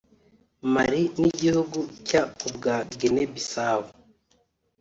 [0.73, 3.83] Mali n’igihugu cya Ku bwa Guinea-Bissau